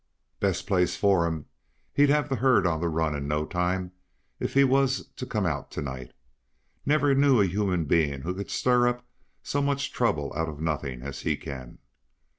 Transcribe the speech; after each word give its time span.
"Best 0.39 0.65
place 0.65 0.95
for 0.97 1.27
him. 1.27 1.45
He'd 1.93 2.09
have 2.09 2.27
the 2.27 2.37
herd 2.37 2.65
on 2.65 2.81
the 2.81 2.89
run 2.89 3.13
in 3.15 3.27
no 3.27 3.45
time 3.45 3.91
if 4.39 4.55
he 4.55 4.63
was 4.63 5.09
to 5.09 5.27
come 5.27 5.45
out 5.45 5.69
to 5.73 5.81
night. 5.83 6.11
Never 6.87 7.13
knew 7.13 7.39
a 7.39 7.45
human 7.45 7.85
being 7.85 8.21
who 8.23 8.33
could 8.33 8.49
stir 8.49 8.87
up 8.87 9.05
so 9.43 9.61
much 9.61 9.93
trouble 9.93 10.33
out 10.35 10.49
of 10.49 10.59
nothing 10.59 11.03
as 11.03 11.19
he 11.19 11.37
can. 11.37 11.77